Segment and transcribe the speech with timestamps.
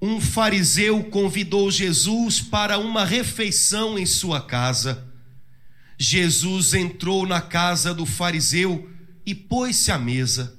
[0.00, 5.06] um fariseu convidou Jesus para uma refeição em sua casa.
[5.98, 8.90] Jesus entrou na casa do fariseu
[9.24, 10.58] e pôs-se à mesa.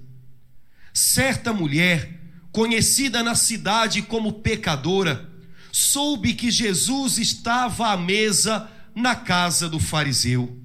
[0.93, 2.19] Certa mulher,
[2.51, 5.29] conhecida na cidade como pecadora,
[5.71, 10.59] soube que Jesus estava à mesa na casa do fariseu.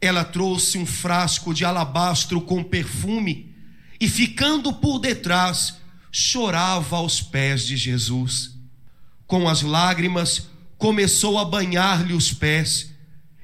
[0.00, 3.52] Ela trouxe um frasco de alabastro com perfume
[4.00, 5.81] e, ficando por detrás,
[6.14, 8.52] chorava aos pés de Jesus.
[9.26, 12.92] Com as lágrimas, começou a banhar-lhe os pés,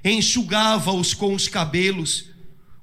[0.04, 2.26] enxugava-os com os cabelos,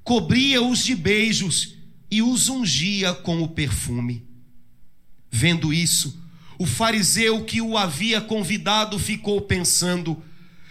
[0.04, 1.76] cobria-os de beijos
[2.10, 4.28] e os ungia com o perfume.
[5.32, 6.20] Vendo isso,
[6.58, 10.24] o fariseu que o havia convidado ficou pensando: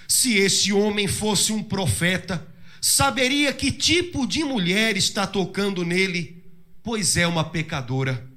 [0.08, 2.44] se este homem fosse um profeta,
[2.80, 6.42] saberia que tipo de mulher está tocando nele,
[6.82, 8.33] pois é uma pecadora.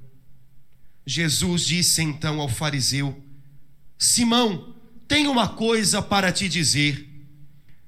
[1.09, 3.23] Jesus disse então ao fariseu:
[3.97, 4.75] Simão,
[5.08, 7.08] tenho uma coisa para te dizer.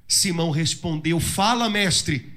[0.08, 2.32] Simão respondeu: Fala, mestre.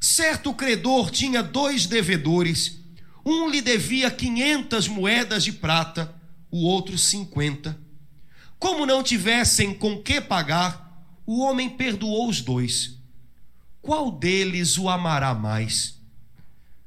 [0.00, 2.78] Certo credor tinha dois devedores.
[3.24, 6.14] Um lhe devia quinhentas moedas de prata
[6.52, 7.76] o outro cinquenta.
[8.60, 12.96] Como não tivessem com que pagar, o homem perdoou os dois.
[13.82, 16.00] Qual deles o amará mais?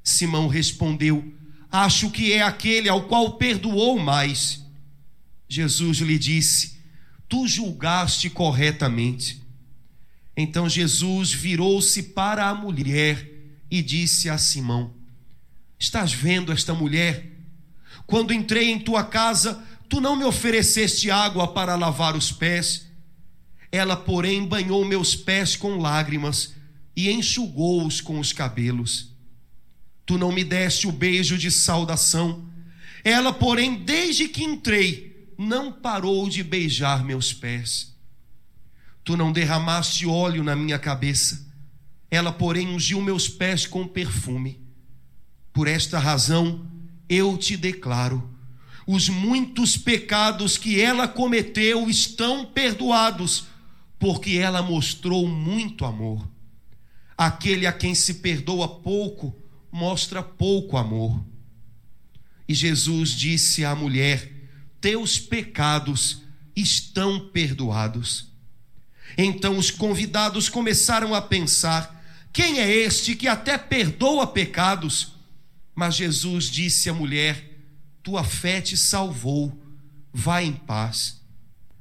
[0.02, 1.38] Simão respondeu:
[1.72, 4.64] Acho que é aquele ao qual perdoou mais.
[5.48, 6.80] Jesus lhe disse:
[7.28, 9.42] Tu julgaste corretamente.
[10.36, 13.30] Então Jesus virou-se para a mulher
[13.70, 14.94] e disse a Simão:
[15.78, 17.32] Estás vendo esta mulher?
[18.08, 22.88] Quando entrei em tua casa, tu não me ofereceste água para lavar os pés.
[23.72, 26.54] Ela, porém, banhou meus pés com lágrimas
[26.96, 29.14] e enxugou-os com os cabelos.
[30.10, 32.44] Tu não me deste o beijo de saudação.
[33.04, 37.96] Ela, porém, desde que entrei, não parou de beijar meus pés.
[39.04, 41.48] Tu não derramaste óleo na minha cabeça.
[42.10, 44.60] Ela, porém, ungiu meus pés com perfume.
[45.54, 46.66] Por esta razão,
[47.08, 48.28] eu te declaro:
[48.88, 53.46] os muitos pecados que ela cometeu estão perdoados,
[54.00, 56.28] porque ela mostrou muito amor.
[57.16, 59.40] Aquele a quem se perdoa pouco,
[59.72, 61.24] mostra pouco amor.
[62.48, 64.32] E Jesus disse à mulher:
[64.82, 66.24] Teus pecados
[66.56, 68.28] estão perdoados.
[69.18, 75.14] Então os convidados começaram a pensar: Quem é este que até perdoa pecados?
[75.76, 77.60] Mas Jesus disse à mulher:
[78.04, 79.58] Tua fé te salvou,
[80.14, 81.22] vá em paz.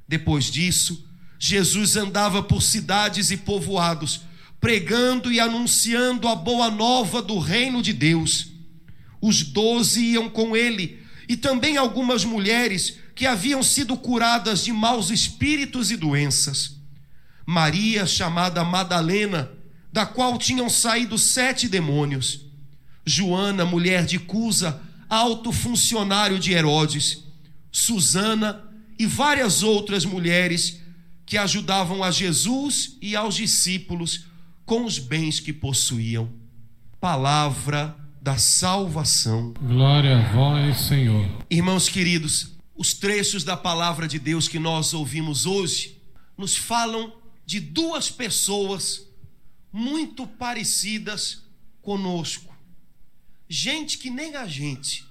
[0.07, 1.07] Depois disso,
[1.37, 4.21] Jesus andava por cidades e povoados,
[4.59, 8.47] pregando e anunciando a boa nova do reino de Deus.
[9.21, 15.09] Os doze iam com ele, e também algumas mulheres que haviam sido curadas de maus
[15.09, 16.77] espíritos e doenças.
[17.45, 19.51] Maria, chamada Madalena,
[19.91, 22.45] da qual tinham saído sete demônios.
[23.05, 27.23] Joana, mulher de Cusa, alto funcionário de Herodes,
[27.71, 28.63] Susana
[28.97, 30.79] e várias outras mulheres
[31.25, 34.28] que ajudavam a Jesus e aos discípulos
[34.69, 36.31] com os bens que possuíam.
[37.01, 39.53] Palavra da salvação.
[39.59, 41.27] Glória a vós, Senhor.
[41.49, 45.97] Irmãos queridos, os trechos da palavra de Deus que nós ouvimos hoje
[46.37, 47.11] nos falam
[47.45, 49.05] de duas pessoas
[49.73, 51.43] muito parecidas
[51.81, 52.49] conosco
[53.49, 55.03] gente que nem a gente.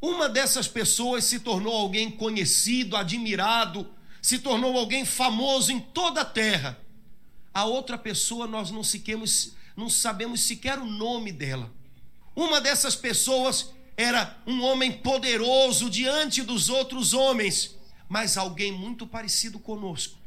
[0.00, 3.90] Uma dessas pessoas se tornou alguém conhecido, admirado,
[4.22, 6.78] se tornou alguém famoso em toda a terra.
[7.54, 11.72] A outra pessoa nós não, sequemos, não sabemos sequer o nome dela.
[12.36, 17.76] Uma dessas pessoas era um homem poderoso diante dos outros homens,
[18.08, 20.18] mas alguém muito parecido conosco.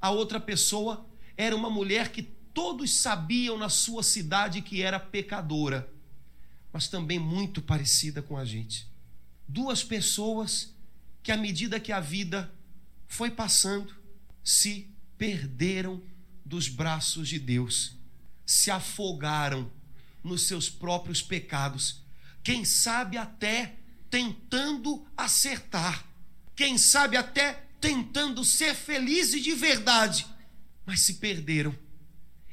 [0.00, 1.06] A outra pessoa
[1.36, 5.90] era uma mulher que todos sabiam na sua cidade que era pecadora
[6.72, 8.86] mas também muito parecida com a gente.
[9.46, 10.74] Duas pessoas
[11.22, 12.52] que, à medida que a vida
[13.06, 13.94] foi passando,
[14.44, 16.02] se perderam
[16.48, 17.94] dos braços de Deus,
[18.46, 19.70] se afogaram
[20.24, 22.00] nos seus próprios pecados,
[22.42, 23.76] quem sabe até
[24.08, 26.08] tentando acertar,
[26.56, 30.26] quem sabe até tentando ser felizes de verdade,
[30.86, 31.78] mas se perderam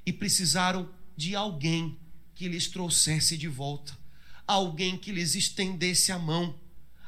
[0.05, 1.97] e precisaram de alguém
[2.35, 3.97] que lhes trouxesse de volta,
[4.45, 6.59] alguém que lhes estendesse a mão,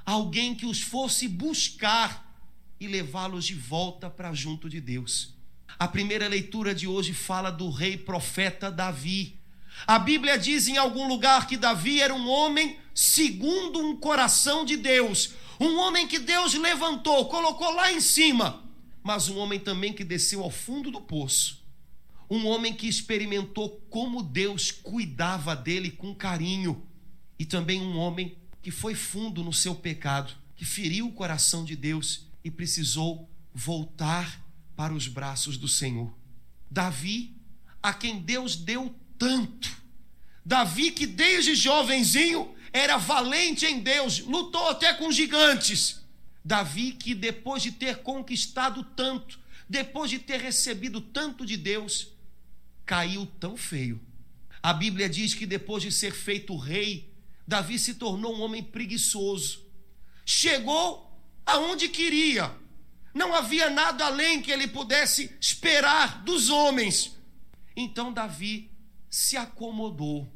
[0.05, 2.25] alguém que os fosse buscar
[2.79, 5.36] e levá-los de volta para junto de Deus.
[5.79, 9.39] A primeira leitura de hoje fala do rei profeta Davi.
[9.85, 14.75] A Bíblia diz em algum lugar que Davi era um homem segundo um coração de
[14.75, 18.63] Deus, um homem que Deus levantou, colocou lá em cima,
[19.03, 21.63] mas um homem também que desceu ao fundo do poço.
[22.27, 26.83] Um homem que experimentou como Deus cuidava dele com carinho,
[27.37, 31.75] e também um homem que foi fundo no seu pecado, que feriu o coração de
[31.75, 34.46] Deus e precisou voltar
[34.77, 36.13] para os braços do Senhor.
[36.69, 37.35] Davi,
[37.81, 39.75] a quem Deus deu tanto.
[40.45, 45.99] Davi, que desde jovenzinho era valente em Deus, lutou até com gigantes.
[46.45, 52.09] Davi, que depois de ter conquistado tanto, depois de ter recebido tanto de Deus,
[52.85, 53.99] caiu tão feio.
[54.61, 57.11] A Bíblia diz que depois de ser feito rei,
[57.47, 59.65] Davi se tornou um homem preguiçoso.
[60.23, 62.55] Chegou aonde queria.
[63.17, 67.17] Não havia nada além que ele pudesse esperar dos homens.
[67.75, 68.69] Então Davi
[69.09, 70.31] se acomodou.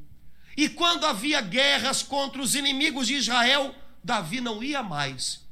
[0.57, 5.45] E quando havia guerras contra os inimigos de Israel, Davi não ia mais.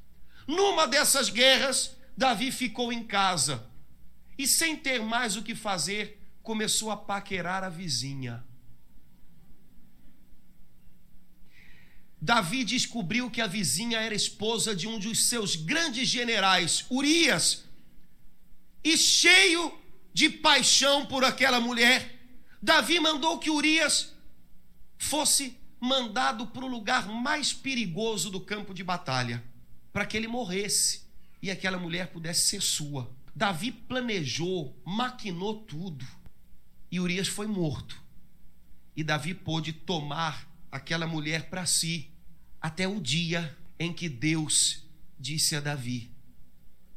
[0.48, 3.64] Numa dessas guerras, Davi ficou em casa
[4.36, 8.44] e, sem ter mais o que fazer, começou a paquerar a vizinha.
[12.22, 17.64] Davi descobriu que a vizinha era esposa de um dos seus grandes generais, Urias,
[18.84, 19.78] e cheio
[20.14, 22.20] de paixão por aquela mulher,
[22.62, 24.14] Davi mandou que Urias
[24.98, 29.42] fosse mandado para o lugar mais perigoso do campo de batalha,
[29.94, 31.08] para que ele morresse
[31.42, 33.10] e aquela mulher pudesse ser sua.
[33.34, 36.06] Davi planejou, maquinou tudo,
[36.92, 38.02] e Urias foi morto.
[38.94, 42.12] E Davi pôde tomar aquela mulher para si,
[42.62, 44.84] até o dia em que Deus
[45.20, 46.12] disse a Davi: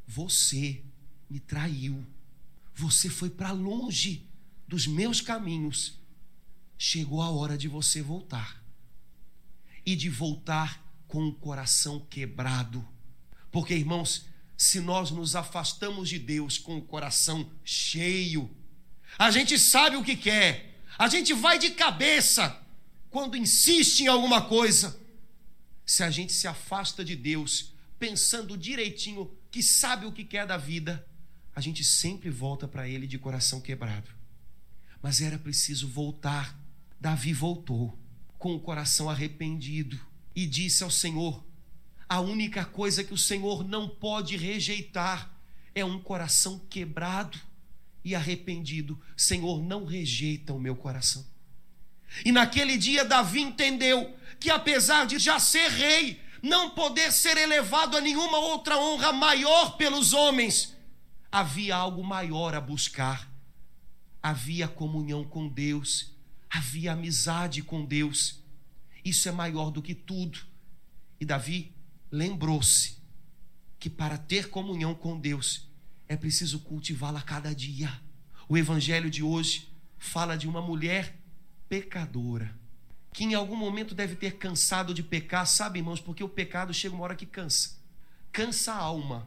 [0.07, 0.83] Você
[1.29, 2.05] me traiu,
[2.75, 4.29] você foi para longe
[4.67, 5.99] dos meus caminhos.
[6.79, 8.63] Chegou a hora de você voltar.
[9.85, 12.87] E de voltar com o coração quebrado.
[13.51, 14.27] Porque, irmãos,
[14.57, 18.51] se nós nos afastamos de Deus com o coração cheio,
[19.19, 22.62] a gente sabe o que quer, a gente vai de cabeça,
[23.13, 24.99] quando insiste em alguma coisa,
[25.85, 30.57] se a gente se afasta de Deus, pensando direitinho que sabe o que quer da
[30.57, 31.07] vida,
[31.55, 34.09] a gente sempre volta para Ele de coração quebrado.
[35.03, 36.59] Mas era preciso voltar.
[36.99, 37.99] Davi voltou
[38.39, 40.01] com o coração arrependido
[40.35, 41.45] e disse ao Senhor:
[42.09, 45.31] a única coisa que o Senhor não pode rejeitar
[45.75, 47.39] é um coração quebrado
[48.03, 48.99] e arrependido.
[49.15, 51.31] Senhor, não rejeita o meu coração.
[52.25, 57.97] E naquele dia Davi entendeu que apesar de já ser rei, não poder ser elevado
[57.97, 60.77] a nenhuma outra honra maior pelos homens,
[61.31, 63.31] havia algo maior a buscar.
[64.23, 66.13] Havia comunhão com Deus,
[66.51, 68.41] havia amizade com Deus.
[69.05, 70.41] Isso é maior do que tudo.
[71.21, 71.73] E Davi
[72.11, 72.99] lembrou-se
[73.79, 75.69] que para ter comunhão com Deus
[76.09, 78.01] é preciso cultivá-la cada dia.
[78.49, 81.22] O evangelho de hoje fala de uma mulher
[81.73, 82.55] pecadora,
[83.15, 86.95] que em algum momento deve ter cansado de pecar, sabe, irmãos, porque o pecado chega
[86.95, 87.79] uma hora que cansa.
[88.31, 89.27] Cansa a alma.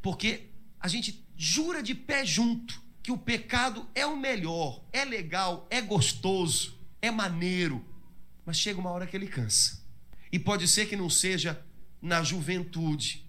[0.00, 5.66] Porque a gente jura de pé junto que o pecado é o melhor, é legal,
[5.68, 7.84] é gostoso, é maneiro,
[8.46, 9.84] mas chega uma hora que ele cansa.
[10.30, 11.60] E pode ser que não seja
[12.00, 13.26] na juventude,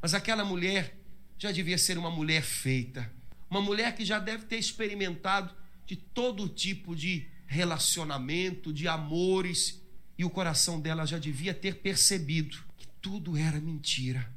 [0.00, 0.96] mas aquela mulher
[1.36, 3.12] já devia ser uma mulher feita,
[3.50, 9.80] uma mulher que já deve ter experimentado de todo tipo de relacionamento, de amores,
[10.16, 14.28] e o coração dela já devia ter percebido que tudo era mentira.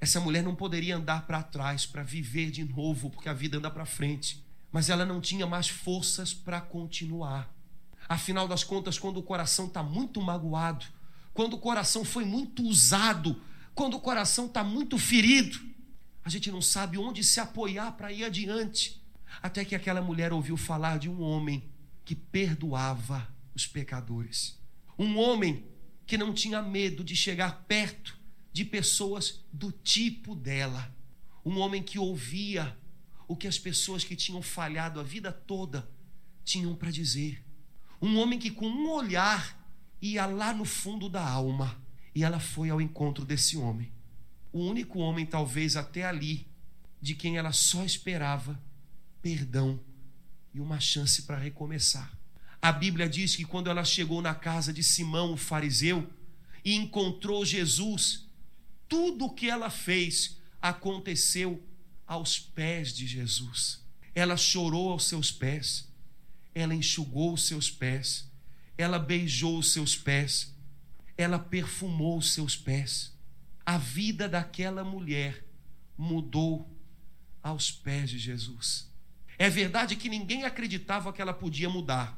[0.00, 3.70] Essa mulher não poderia andar para trás para viver de novo, porque a vida anda
[3.70, 4.42] para frente,
[4.72, 7.54] mas ela não tinha mais forças para continuar.
[8.08, 10.86] Afinal das contas, quando o coração está muito magoado,
[11.34, 13.40] quando o coração foi muito usado,
[13.74, 15.60] quando o coração está muito ferido,
[16.24, 19.00] a gente não sabe onde se apoiar para ir adiante.
[19.42, 21.62] Até que aquela mulher ouviu falar de um homem
[22.10, 24.60] que perdoava os pecadores.
[24.98, 25.64] Um homem
[26.04, 28.18] que não tinha medo de chegar perto
[28.52, 30.92] de pessoas do tipo dela.
[31.44, 32.76] Um homem que ouvia
[33.28, 35.88] o que as pessoas que tinham falhado a vida toda
[36.44, 37.46] tinham para dizer.
[38.02, 39.56] Um homem que, com um olhar,
[40.02, 41.80] ia lá no fundo da alma.
[42.12, 43.92] E ela foi ao encontro desse homem.
[44.52, 46.48] O único homem, talvez até ali,
[47.00, 48.60] de quem ela só esperava
[49.22, 49.78] perdão
[50.52, 52.12] e uma chance para recomeçar.
[52.60, 56.10] A Bíblia diz que quando ela chegou na casa de Simão, o fariseu,
[56.64, 58.26] e encontrou Jesus,
[58.88, 61.62] tudo o que ela fez aconteceu
[62.06, 63.82] aos pés de Jesus.
[64.14, 65.88] Ela chorou aos seus pés,
[66.54, 68.28] ela enxugou os seus pés,
[68.76, 70.54] ela beijou os seus pés,
[71.16, 73.16] ela perfumou os seus pés.
[73.64, 75.46] A vida daquela mulher
[75.96, 76.68] mudou
[77.42, 78.89] aos pés de Jesus.
[79.40, 82.14] É verdade que ninguém acreditava que ela podia mudar.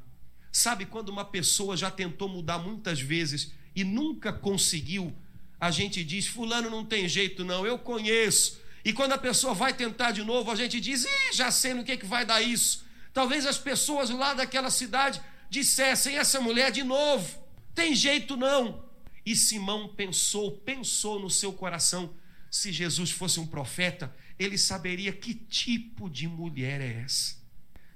[0.50, 5.14] Sabe quando uma pessoa já tentou mudar muitas vezes e nunca conseguiu?
[5.60, 8.60] A gente diz: Fulano não tem jeito, não, eu conheço.
[8.84, 11.84] E quando a pessoa vai tentar de novo, a gente diz: Ih, já sei no
[11.84, 12.84] que, que vai dar isso.
[13.14, 17.38] Talvez as pessoas lá daquela cidade dissessem: Essa mulher de novo,
[17.72, 18.84] tem jeito não.
[19.24, 22.12] E Simão pensou, pensou no seu coração:
[22.52, 27.36] se Jesus fosse um profeta, ele saberia que tipo de mulher é essa.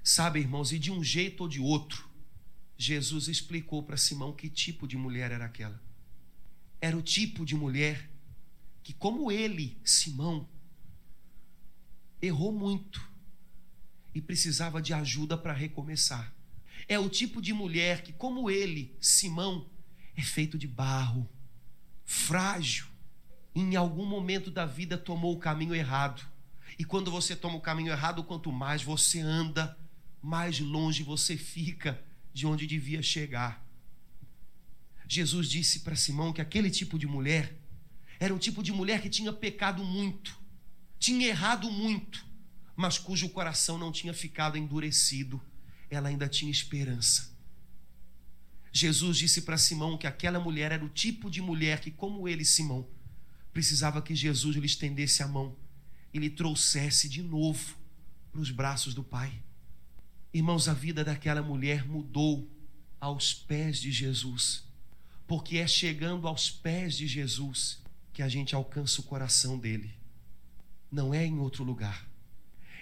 [0.03, 2.09] Sabe, irmãos, e de um jeito ou de outro,
[2.75, 5.79] Jesus explicou para Simão que tipo de mulher era aquela.
[6.81, 8.11] Era o tipo de mulher
[8.83, 10.49] que, como ele, Simão,
[12.23, 13.07] errou muito
[14.15, 16.35] e precisava de ajuda para recomeçar.
[16.89, 19.69] É o tipo de mulher que, como ele, Simão,
[20.17, 21.29] é feito de barro,
[22.07, 22.96] frágil.
[23.59, 26.23] Em algum momento da vida tomou o caminho errado.
[26.79, 29.75] E quando você toma o caminho errado, quanto mais você anda,
[30.21, 33.67] mais longe você fica de onde devia chegar.
[35.09, 37.59] Jesus disse para Simão que aquele tipo de mulher
[38.21, 40.39] era um tipo de mulher que tinha pecado muito,
[40.99, 42.27] tinha errado muito,
[42.77, 45.41] mas cujo coração não tinha ficado endurecido,
[45.89, 47.35] ela ainda tinha esperança.
[48.71, 52.45] Jesus disse para Simão que aquela mulher era o tipo de mulher que, como ele,
[52.45, 52.87] Simão,
[53.57, 55.57] precisava que Jesus lhe estendesse a mão
[56.13, 57.75] e lhe trouxesse de novo
[58.31, 59.33] para os braços do Pai.
[60.31, 62.51] Irmãos, a vida daquela mulher mudou
[63.01, 64.63] aos pés de Jesus,
[65.27, 67.83] porque é chegando aos pés de Jesus
[68.13, 69.91] que a gente alcança o coração dele,
[70.93, 72.07] não é em outro lugar.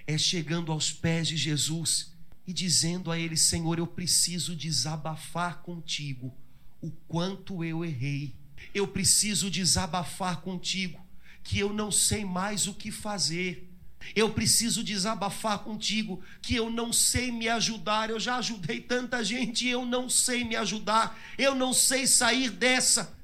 [0.08, 2.12] É chegando aos pés de Jesus
[2.44, 6.36] e dizendo a ele: Senhor, eu preciso desabafar contigo
[6.80, 8.34] o quanto eu errei.
[8.72, 11.04] Eu preciso desabafar contigo
[11.42, 13.70] que eu não sei mais o que fazer.
[14.14, 18.10] Eu preciso desabafar contigo que eu não sei me ajudar.
[18.10, 21.18] Eu já ajudei tanta gente e eu não sei me ajudar.
[21.38, 23.16] Eu não sei sair dessa.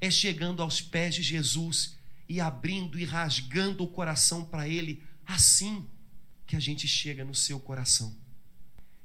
[0.00, 1.96] É chegando aos pés de Jesus
[2.28, 5.86] e abrindo e rasgando o coração para Ele, assim
[6.46, 8.14] que a gente chega no seu coração.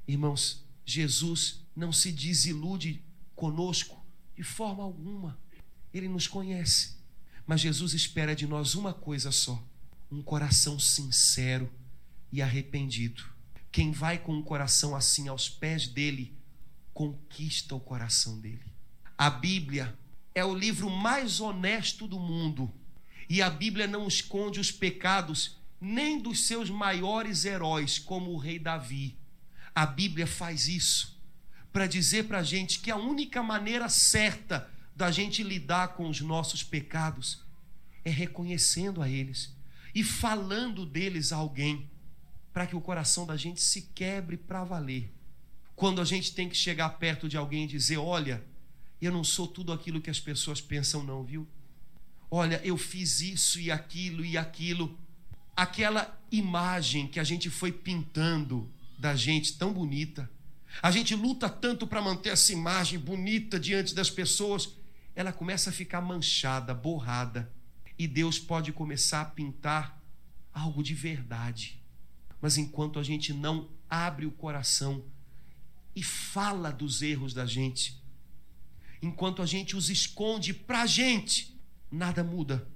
[0.07, 3.03] Irmãos, Jesus não se desilude
[3.35, 4.03] conosco
[4.35, 5.39] de forma alguma.
[5.93, 6.95] Ele nos conhece.
[7.45, 9.62] Mas Jesus espera de nós uma coisa só:
[10.12, 11.71] um coração sincero
[12.31, 13.24] e arrependido.
[13.71, 16.36] Quem vai com um coração assim aos pés dele,
[16.93, 18.65] conquista o coração dele.
[19.17, 19.98] A Bíblia
[20.33, 22.71] é o livro mais honesto do mundo.
[23.29, 28.60] E a Bíblia não esconde os pecados nem dos seus maiores heróis, como o rei
[28.60, 29.17] Davi.
[29.74, 31.19] A Bíblia faz isso
[31.71, 34.69] para dizer para a gente que a única maneira certa
[35.01, 37.43] da gente lidar com os nossos pecados
[38.05, 39.51] é reconhecendo a eles
[39.96, 41.89] e falando deles a alguém,
[42.53, 45.12] para que o coração da gente se quebre para valer.
[45.75, 48.43] Quando a gente tem que chegar perto de alguém e dizer: Olha,
[49.01, 51.48] eu não sou tudo aquilo que as pessoas pensam, não, viu?
[52.29, 54.96] Olha, eu fiz isso e aquilo e aquilo.
[55.55, 60.29] Aquela imagem que a gente foi pintando da gente tão bonita.
[60.79, 64.70] A gente luta tanto para manter essa imagem bonita diante das pessoas,
[65.15, 67.51] ela começa a ficar manchada, borrada.
[67.98, 70.01] E Deus pode começar a pintar
[70.53, 71.82] algo de verdade.
[72.41, 75.03] Mas enquanto a gente não abre o coração
[75.96, 78.01] e fala dos erros da gente,
[79.01, 81.60] enquanto a gente os esconde para a gente,
[81.91, 82.68] nada muda.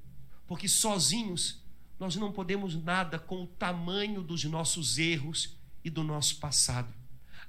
[0.46, 1.63] Porque sozinhos
[2.00, 6.94] nós não podemos nada com o tamanho dos nossos erros e do nosso passado.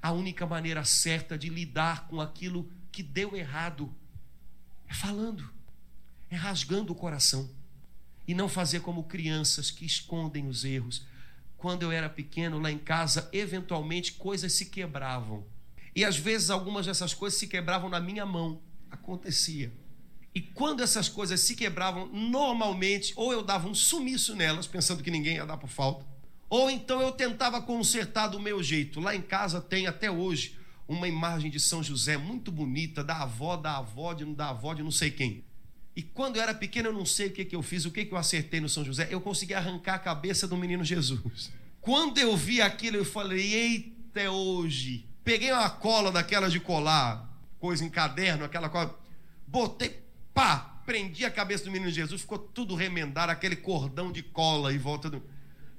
[0.01, 3.93] A única maneira certa de lidar com aquilo que deu errado
[4.87, 5.47] é falando,
[6.29, 7.49] é rasgando o coração.
[8.27, 11.05] E não fazer como crianças que escondem os erros.
[11.55, 15.45] Quando eu era pequeno, lá em casa, eventualmente coisas se quebravam.
[15.95, 18.61] E às vezes algumas dessas coisas se quebravam na minha mão.
[18.91, 19.71] Acontecia.
[20.35, 25.09] E quando essas coisas se quebravam, normalmente, ou eu dava um sumiço nelas, pensando que
[25.09, 26.05] ninguém ia dar por falta,
[26.49, 28.99] ou então eu tentava consertar do meu jeito.
[28.99, 33.57] Lá em casa tem até hoje uma imagem de São José muito bonita, da avó,
[33.57, 35.43] da avó, de, da avó de não sei quem.
[35.95, 38.05] E quando eu era pequeno, eu não sei o que, que eu fiz, o que,
[38.05, 41.51] que eu acertei no São José, eu consegui arrancar a cabeça do menino Jesus.
[41.81, 45.05] Quando eu vi aquilo, eu falei: eita, é hoje.
[45.23, 47.27] Peguei uma cola daquela de colar,
[47.59, 48.97] coisa em caderno, aquela cola.
[49.47, 50.01] Botei,
[50.33, 54.77] pá, prendi a cabeça do menino Jesus, ficou tudo remendado, aquele cordão de cola em
[54.77, 55.21] volta do.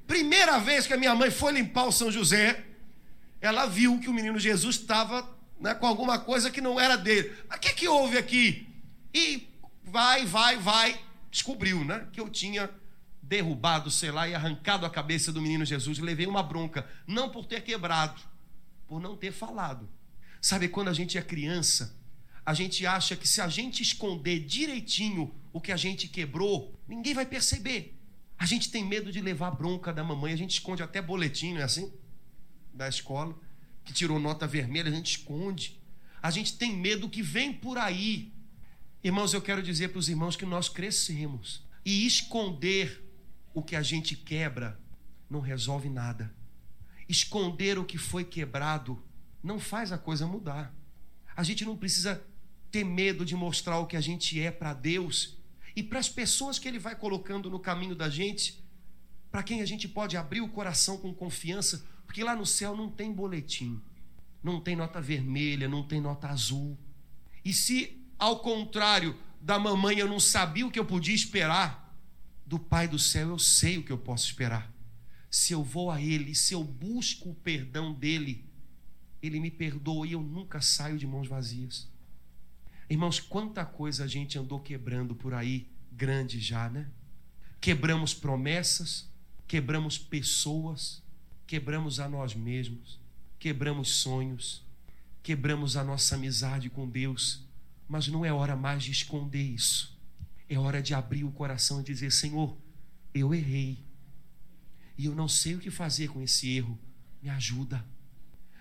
[0.06, 2.64] Primeira vez que a minha mãe foi limpar o São José,
[3.40, 5.28] ela viu que o menino Jesus estava
[5.60, 7.32] né, com alguma coisa que não era dele.
[7.52, 8.68] O que, que houve aqui?
[9.14, 9.48] E
[9.84, 12.06] vai, vai, vai, descobriu, né?
[12.12, 12.70] Que eu tinha
[13.22, 15.98] derrubado, sei lá, e arrancado a cabeça do menino Jesus.
[15.98, 18.20] Levei uma bronca, não por ter quebrado,
[18.86, 19.88] por não ter falado.
[20.40, 21.96] Sabe, quando a gente é criança,
[22.44, 27.12] a gente acha que se a gente esconder direitinho o que a gente quebrou, ninguém
[27.12, 27.94] vai perceber.
[28.38, 31.60] A gente tem medo de levar bronca da mamãe, a gente esconde até boletim, não
[31.60, 31.92] é assim?
[32.78, 33.36] Da escola,
[33.84, 35.82] que tirou nota vermelha, a gente esconde.
[36.22, 38.32] A gente tem medo que vem por aí.
[39.02, 41.66] Irmãos, eu quero dizer para os irmãos que nós crescemos.
[41.84, 43.04] E esconder
[43.52, 44.78] o que a gente quebra
[45.28, 46.32] não resolve nada.
[47.08, 49.02] Esconder o que foi quebrado
[49.42, 50.72] não faz a coisa mudar.
[51.34, 52.24] A gente não precisa
[52.70, 55.36] ter medo de mostrar o que a gente é para Deus
[55.74, 58.64] e para as pessoas que Ele vai colocando no caminho da gente,
[59.32, 62.90] para quem a gente pode abrir o coração com confiança, porque lá no céu não
[62.90, 63.78] tem boletim,
[64.42, 66.76] não tem nota vermelha, não tem nota azul.
[67.44, 71.94] E se, ao contrário da mamãe, eu não sabia o que eu podia esperar,
[72.46, 74.72] do Pai do céu, eu sei o que eu posso esperar.
[75.30, 78.42] Se eu vou a Ele, se eu busco o perdão dEle,
[79.22, 81.86] Ele me perdoa e eu nunca saio de mãos vazias.
[82.88, 86.88] Irmãos, quanta coisa a gente andou quebrando por aí, grande já, né?
[87.60, 89.06] Quebramos promessas,
[89.46, 91.02] quebramos pessoas,
[91.48, 93.00] quebramos a nós mesmos,
[93.38, 94.62] quebramos sonhos,
[95.22, 97.42] quebramos a nossa amizade com Deus,
[97.88, 99.96] mas não é hora mais de esconder isso.
[100.46, 102.54] É hora de abrir o coração e dizer: Senhor,
[103.14, 103.78] eu errei.
[104.98, 106.78] E eu não sei o que fazer com esse erro.
[107.22, 107.82] Me ajuda.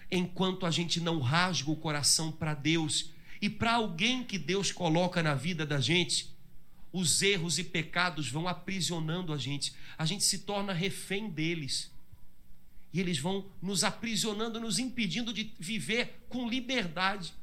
[0.10, 3.12] Enquanto a gente não rasga o coração para Deus
[3.42, 6.34] e para alguém que Deus coloca na vida da gente,
[6.94, 9.74] os erros e pecados vão aprisionando a gente.
[9.98, 11.92] A gente se torna refém deles.
[12.94, 17.34] E eles vão nos aprisionando, nos impedindo de viver com liberdade.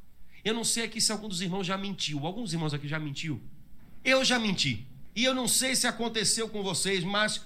[0.45, 2.27] Eu não sei aqui se algum dos irmãos já mentiu.
[2.27, 3.41] Alguns irmãos aqui já mentiu.
[4.05, 4.87] Eu já menti.
[5.15, 7.41] E eu não sei se aconteceu com vocês, mas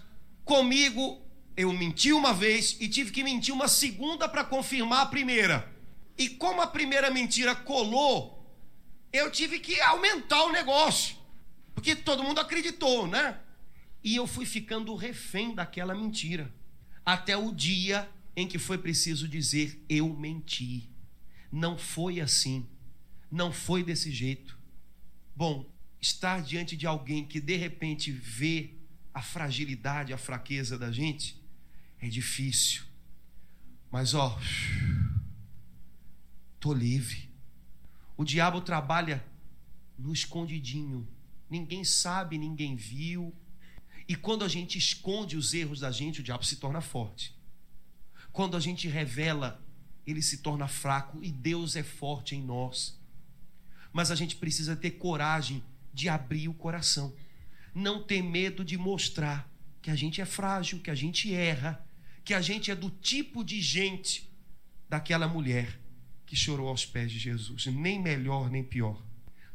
[0.44, 1.20] comigo
[1.56, 5.70] eu menti uma vez e tive que mentir uma segunda para confirmar a primeira.
[6.16, 8.38] E como a primeira mentira colou,
[9.12, 11.16] eu tive que aumentar o negócio.
[11.74, 13.38] Porque todo mundo acreditou, né?
[14.02, 16.52] E eu fui ficando refém daquela mentira.
[17.08, 20.90] Até o dia em que foi preciso dizer: eu menti.
[21.50, 22.68] Não foi assim.
[23.30, 24.58] Não foi desse jeito.
[25.34, 28.74] Bom, estar diante de alguém que de repente vê
[29.14, 31.42] a fragilidade, a fraqueza da gente,
[31.98, 32.82] é difícil.
[33.90, 34.38] Mas ó,
[36.60, 37.30] tô livre.
[38.18, 39.24] O diabo trabalha
[39.98, 41.08] no escondidinho.
[41.48, 43.34] Ninguém sabe, ninguém viu.
[44.08, 47.36] E quando a gente esconde os erros da gente, o diabo se torna forte.
[48.32, 49.62] Quando a gente revela,
[50.06, 52.98] ele se torna fraco e Deus é forte em nós.
[53.92, 57.14] Mas a gente precisa ter coragem de abrir o coração.
[57.74, 61.84] Não ter medo de mostrar que a gente é frágil, que a gente erra,
[62.24, 64.30] que a gente é do tipo de gente
[64.88, 65.78] daquela mulher
[66.24, 69.02] que chorou aos pés de Jesus, nem melhor nem pior.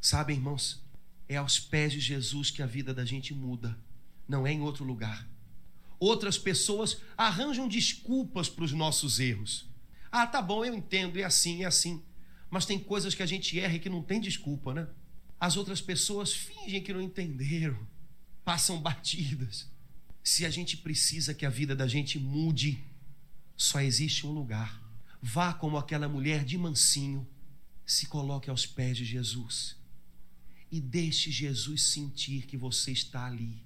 [0.02, 0.84] Sabem, irmãos,
[1.28, 3.78] é aos pés de Jesus que a vida da gente muda,
[4.28, 5.28] não é em outro lugar.
[6.00, 9.70] Outras pessoas arranjam desculpas para os nossos erros.
[10.12, 12.04] Ah, tá bom, eu entendo, é assim, é assim.
[12.50, 14.88] Mas tem coisas que a gente erra e que não tem desculpa, né?
[15.40, 17.88] As outras pessoas fingem que não entenderam,
[18.46, 19.70] passam batidas.
[20.24, 22.84] Se a gente precisa que a vida da gente mude,
[23.58, 24.82] só existe um lugar.
[25.22, 27.28] Vá como aquela mulher de mansinho,
[27.86, 29.76] se coloque aos pés de Jesus
[30.72, 33.63] e deixe Jesus sentir que você está ali.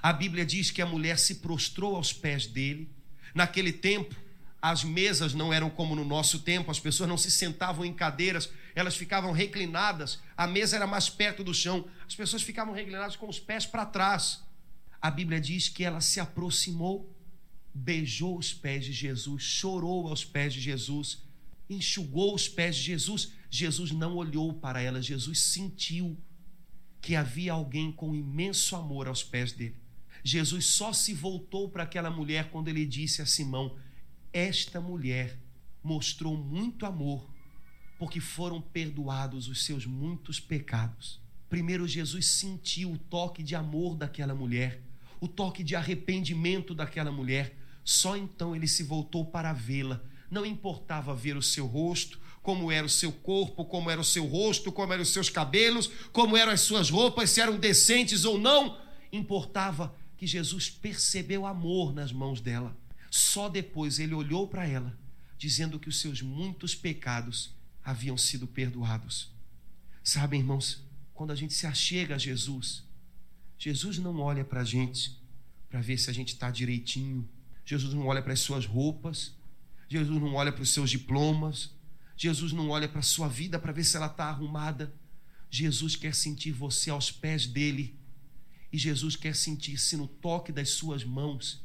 [0.00, 2.88] A Bíblia diz que a mulher se prostrou aos pés dele.
[3.34, 4.14] Naquele tempo,
[4.62, 8.48] as mesas não eram como no nosso tempo, as pessoas não se sentavam em cadeiras,
[8.76, 13.28] elas ficavam reclinadas, a mesa era mais perto do chão, as pessoas ficavam reclinadas com
[13.28, 14.40] os pés para trás.
[15.00, 17.12] A Bíblia diz que ela se aproximou,
[17.74, 21.22] beijou os pés de Jesus, chorou aos pés de Jesus,
[21.68, 23.32] enxugou os pés de Jesus.
[23.50, 26.16] Jesus não olhou para ela, Jesus sentiu
[27.00, 29.81] que havia alguém com imenso amor aos pés dele.
[30.24, 33.76] Jesus só se voltou para aquela mulher quando ele disse a Simão:
[34.32, 35.38] esta mulher
[35.82, 37.28] mostrou muito amor,
[37.98, 41.20] porque foram perdoados os seus muitos pecados.
[41.50, 44.80] Primeiro, Jesus sentiu o toque de amor daquela mulher,
[45.20, 47.58] o toque de arrependimento daquela mulher.
[47.84, 50.00] Só então ele se voltou para vê-la.
[50.30, 54.24] Não importava ver o seu rosto, como era o seu corpo, como era o seu
[54.24, 58.38] rosto, como eram os seus cabelos, como eram as suas roupas, se eram decentes ou
[58.38, 58.78] não.
[59.12, 62.76] Importava que Jesus percebeu amor nas mãos dela.
[63.10, 64.96] Só depois ele olhou para ela,
[65.36, 67.50] dizendo que os seus muitos pecados
[67.82, 69.32] haviam sido perdoados.
[70.04, 70.80] Sabem, irmãos,
[71.12, 72.84] quando a gente se achega a Jesus,
[73.58, 75.20] Jesus não olha para a gente
[75.68, 77.28] para ver se a gente está direitinho.
[77.64, 79.34] Jesus não olha para as suas roupas.
[79.88, 81.70] Jesus não olha para os seus diplomas.
[82.16, 84.94] Jesus não olha para a sua vida para ver se ela está arrumada.
[85.50, 87.98] Jesus quer sentir você aos pés dele.
[88.72, 91.62] E Jesus quer sentir se no toque das suas mãos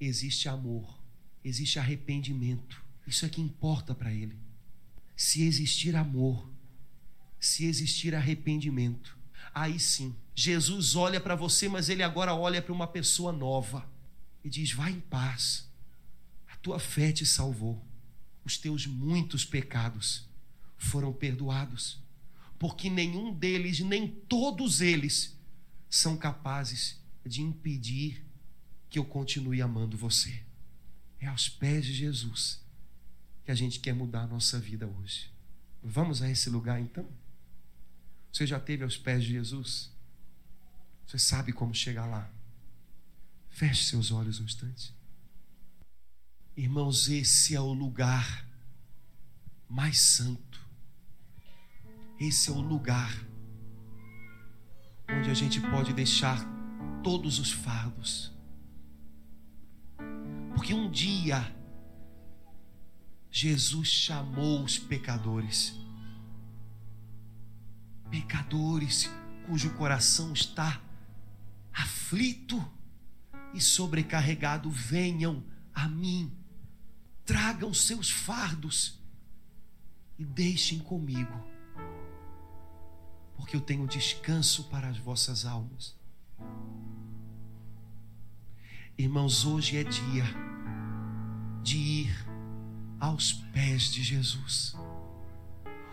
[0.00, 0.98] existe amor,
[1.44, 2.82] existe arrependimento.
[3.06, 4.36] Isso é que importa para ele.
[5.16, 6.50] Se existir amor,
[7.38, 9.16] se existir arrependimento,
[9.54, 13.88] aí sim, Jesus olha para você, mas ele agora olha para uma pessoa nova
[14.42, 15.68] e diz: Vai em paz,
[16.48, 17.84] a tua fé te salvou,
[18.44, 20.28] os teus muitos pecados
[20.76, 21.98] foram perdoados,
[22.58, 25.36] porque nenhum deles, nem todos eles,
[25.90, 28.24] são capazes de impedir
[28.88, 30.42] que eu continue amando você.
[31.18, 32.60] É aos pés de Jesus
[33.44, 35.30] que a gente quer mudar a nossa vida hoje.
[35.82, 37.06] Vamos a esse lugar então?
[38.32, 39.90] Você já teve aos pés de Jesus?
[41.06, 42.30] Você sabe como chegar lá?
[43.48, 44.94] Feche seus olhos um instante.
[46.56, 48.46] Irmãos, esse é o lugar
[49.68, 50.60] mais santo.
[52.18, 53.29] Esse é o lugar
[55.18, 56.38] onde a gente pode deixar
[57.02, 58.32] todos os fardos.
[60.54, 61.54] Porque um dia
[63.30, 65.74] Jesus chamou os pecadores.
[68.10, 69.10] Pecadores
[69.46, 70.80] cujo coração está
[71.72, 72.62] aflito
[73.54, 75.42] e sobrecarregado, venham
[75.74, 76.32] a mim.
[77.24, 79.00] Tragam seus fardos
[80.18, 81.49] e deixem comigo
[83.40, 85.96] porque eu tenho descanso para as vossas almas.
[88.98, 90.24] Irmãos, hoje é dia
[91.62, 92.26] de ir
[93.00, 94.76] aos pés de Jesus.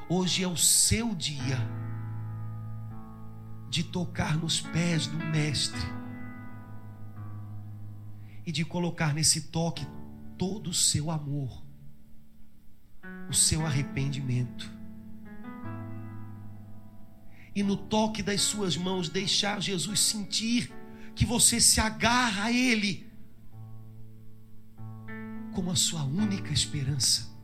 [0.10, 1.58] Hoje é o seu dia
[3.70, 5.80] de tocar nos pés do Mestre
[8.46, 9.88] e de colocar nesse toque
[10.38, 11.64] todo o seu amor,
[13.30, 14.77] o seu arrependimento
[17.58, 20.72] e no toque das suas mãos deixar Jesus sentir
[21.16, 23.12] que você se agarra a Ele
[25.56, 27.36] como a sua única esperança.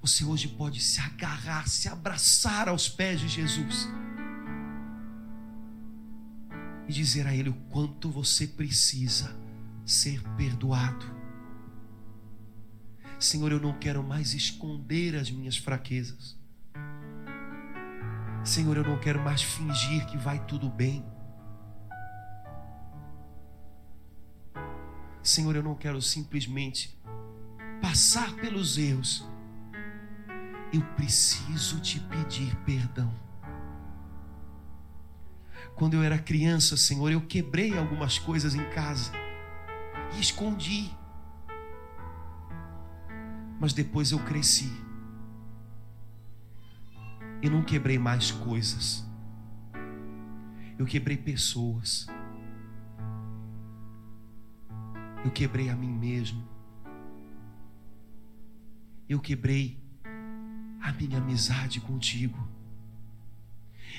[0.00, 3.86] Você hoje pode se agarrar, se abraçar aos pés de Jesus
[6.88, 9.38] e dizer a Ele o quanto você precisa
[9.84, 11.04] ser perdoado.
[13.20, 16.37] Senhor, eu não quero mais esconder as minhas fraquezas.
[18.44, 21.04] Senhor, eu não quero mais fingir que vai tudo bem.
[25.22, 26.98] Senhor, eu não quero simplesmente
[27.82, 29.28] passar pelos erros.
[30.72, 33.12] Eu preciso te pedir perdão.
[35.74, 39.12] Quando eu era criança, Senhor, eu quebrei algumas coisas em casa
[40.16, 40.90] e escondi.
[43.60, 44.87] Mas depois eu cresci
[47.42, 49.06] e não quebrei mais coisas.
[50.78, 52.06] Eu quebrei pessoas.
[55.24, 56.46] Eu quebrei a mim mesmo.
[59.08, 59.82] Eu quebrei
[60.80, 62.48] a minha amizade contigo.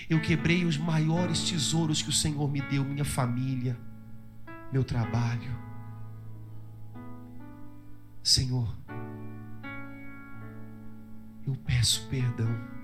[0.09, 3.77] Eu quebrei os maiores tesouros que o Senhor me deu, minha família,
[4.71, 5.57] meu trabalho.
[8.23, 8.75] Senhor,
[11.45, 12.78] eu peço perdão.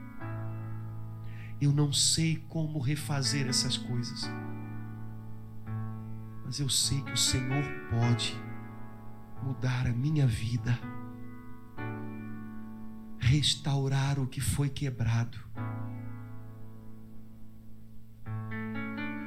[1.59, 4.29] Eu não sei como refazer essas coisas,
[6.43, 8.35] mas eu sei que o Senhor pode
[9.41, 10.77] mudar a minha vida,
[13.19, 15.37] restaurar o que foi quebrado.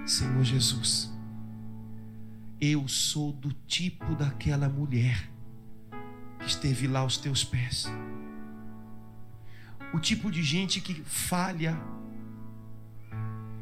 [0.06, 1.12] Senhor Jesus,
[2.60, 5.30] eu sou do tipo daquela mulher
[6.38, 7.86] que esteve lá aos teus pés.
[9.92, 11.78] O tipo de gente que falha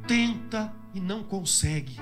[0.06, 1.96] tenta e não consegue.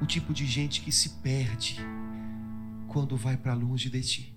[0.00, 1.80] O tipo de gente que se perde
[2.86, 4.36] quando vai para longe de ti.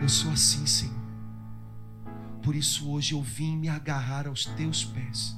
[0.00, 0.98] Eu sou assim, Senhor.
[2.42, 5.36] Por isso hoje eu vim me agarrar aos teus pés,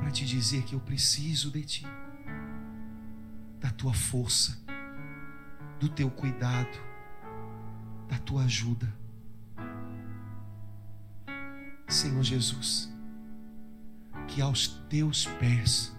[0.00, 1.86] para te dizer que eu preciso de ti,
[3.60, 4.58] da tua força,
[5.78, 6.78] do teu cuidado,
[8.08, 9.03] da tua ajuda.
[11.94, 12.92] Senhor Jesus,
[14.26, 15.96] que aos teus pés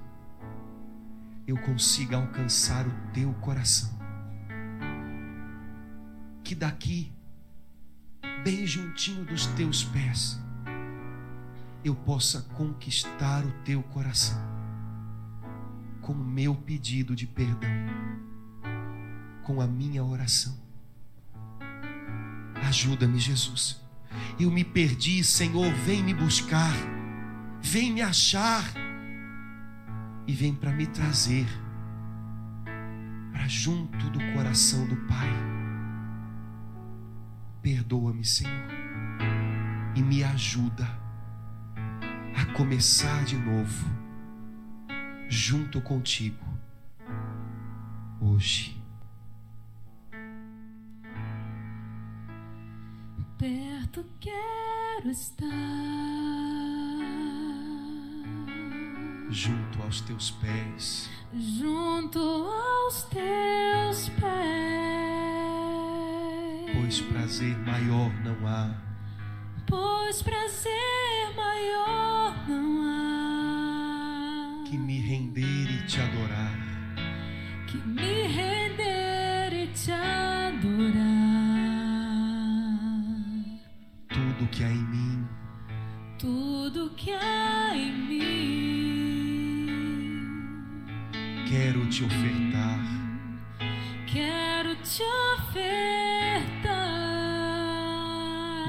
[1.47, 3.97] eu consiga alcançar o teu coração.
[6.43, 7.13] Que daqui,
[8.43, 10.38] bem juntinho dos teus pés,
[11.81, 14.38] eu possa conquistar o teu coração
[16.01, 17.69] com o meu pedido de perdão,
[19.43, 20.60] com a minha oração.
[22.67, 23.85] Ajuda-me, Jesus.
[24.39, 26.73] Eu me perdi, Senhor, vem me buscar,
[27.62, 28.63] vem me achar
[30.28, 31.45] e vem para me trazer
[33.32, 35.30] para junto do coração do Pai.
[37.62, 38.67] Perdoa-me, Senhor,
[39.95, 40.88] e me ajuda
[42.36, 43.86] a começar de novo,
[45.28, 46.45] junto contigo,
[48.21, 48.85] hoje.
[53.95, 55.47] Perto quero estar,
[59.29, 64.25] Junto aos teus pés, junto aos teus pés.
[66.73, 68.75] pois prazer maior não há
[69.65, 76.51] Pois prazer maior não há que me render e te adorar.
[77.67, 78.64] que me render
[84.55, 85.27] que há em mim
[86.17, 89.65] Tudo que há em mim,
[91.47, 92.79] quero te ofertar.
[94.07, 95.03] quero te
[95.35, 96.69] ofertar.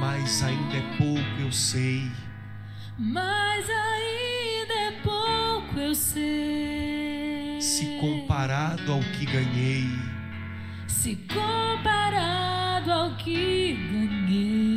[0.00, 2.10] Mas ainda é pouco, eu sei.
[2.98, 7.60] Mas ainda é pouco eu sei.
[7.60, 9.86] Se comparado ao que ganhei,
[10.88, 14.75] Se comparado ao que ganhei,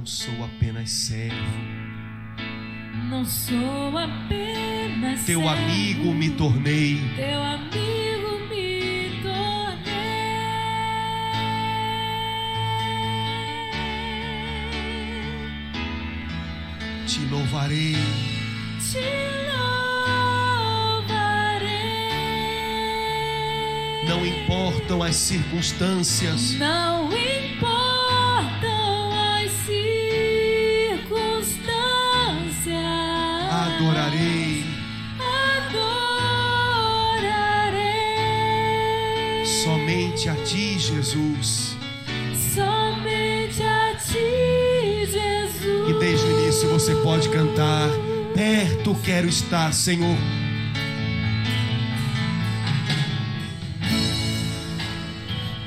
[0.00, 1.36] não sou apenas servo.
[3.10, 6.96] não sou apenas Teu servo, amigo me tornei.
[7.16, 9.90] Teu amigo me tornei.
[17.06, 17.96] Te louvarei,
[18.80, 19.04] Te
[20.80, 21.68] louvarei.
[24.08, 27.79] não importam as circunstâncias, Não importam
[42.54, 45.88] Somente a ti, Jesus.
[45.88, 47.88] E desde o início você pode cantar:
[48.34, 50.16] Perto quero estar, Senhor.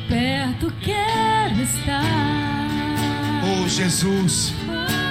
[0.10, 2.04] Perto quero estar.
[3.46, 4.54] Oh Jesus,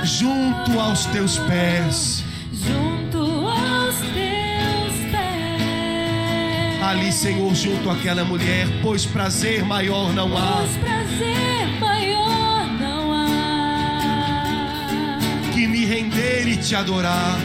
[0.05, 2.23] junto aos teus pés.
[2.53, 6.83] Junto aos teus pés.
[6.83, 11.52] Ali, Senhor, junto àquela mulher, pois prazer maior não há Pois prazer
[15.53, 17.39] que me render e te adorar.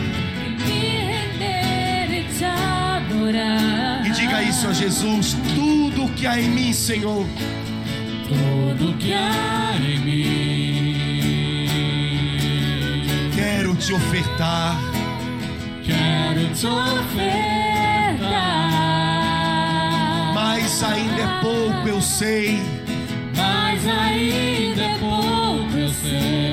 [4.05, 7.25] E diga isso a Jesus: tudo que há em mim, Senhor,
[8.27, 10.97] tudo que há em mim.
[13.35, 14.77] quero te ofertar.
[15.83, 18.23] Quero te ofertar.
[20.33, 22.61] Mas ainda é pouco, eu sei.
[23.35, 26.46] Mas ainda é pouco eu sei.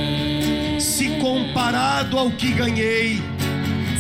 [2.05, 3.23] Comparado ao que ganhei.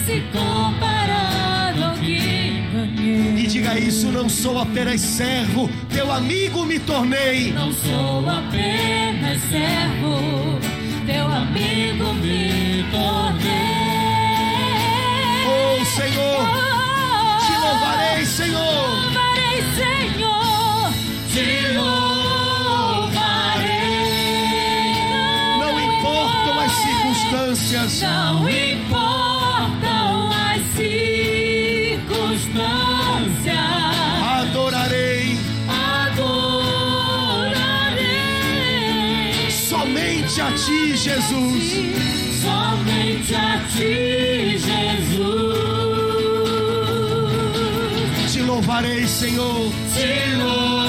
[0.04, 3.44] Se comparado ao que ganhei.
[3.44, 7.52] E diga isso: não sou apenas servo, teu amigo me tornei.
[7.52, 10.58] Não sou apenas servo,
[11.06, 13.54] teu amigo me tornei.
[15.46, 16.46] Oh Senhor,
[17.46, 19.02] te louvarei, Senhor.
[19.02, 20.92] Louvarei, Senhor,
[21.32, 22.13] te louvarei.
[27.54, 33.58] Circunstâncias, Não importam as circunstâncias.
[34.40, 35.38] adorarei
[38.24, 41.72] Adorarei somente a ti, Jesus.
[42.42, 45.54] somente a ti, Jesus.
[48.32, 49.70] Te louvarei, Senhor.
[49.94, 50.83] Te louvarei.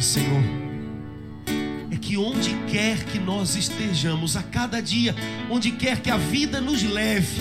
[0.00, 0.42] Senhor,
[1.90, 5.14] é que onde quer que nós estejamos, a cada dia,
[5.50, 7.40] onde quer que a vida nos leve,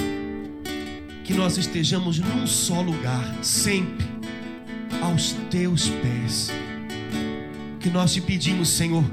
[1.23, 4.05] que nós estejamos num só lugar, sempre
[5.01, 6.51] aos teus pés.
[7.79, 9.05] Que nós te pedimos, Senhor,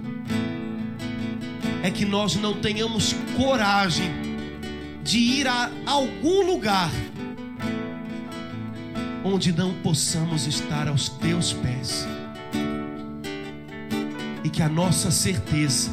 [1.82, 4.10] é que nós não tenhamos coragem
[5.04, 6.90] de ir a algum lugar
[9.22, 12.06] onde não possamos estar aos teus pés.
[14.56, 15.90] Que a nossa certeza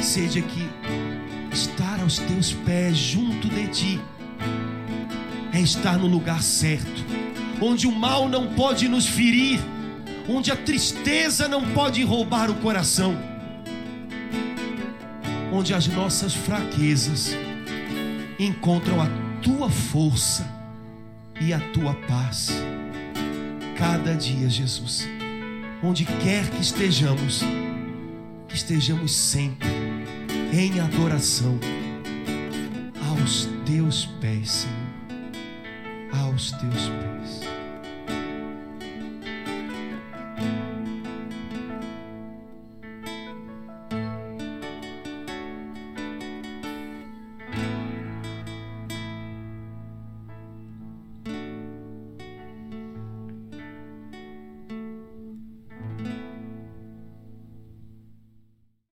[0.00, 0.66] seja que
[1.52, 4.00] estar aos teus pés junto de ti
[5.52, 7.04] é estar no lugar certo,
[7.60, 9.60] onde o mal não pode nos ferir,
[10.26, 13.14] onde a tristeza não pode roubar o coração,
[15.52, 17.36] onde as nossas fraquezas
[18.38, 19.08] encontram a
[19.42, 20.50] tua força
[21.38, 22.50] e a tua paz.
[23.76, 25.06] Cada dia, Jesus,
[25.84, 27.42] onde quer que estejamos,
[28.48, 29.68] que estejamos sempre
[30.52, 31.58] em adoração
[33.10, 34.66] aos teus pés,
[36.10, 37.53] Senhor, aos teus pés.